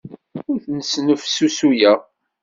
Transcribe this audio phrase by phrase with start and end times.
[0.51, 1.99] Ur ten-snefsusuyeɣ.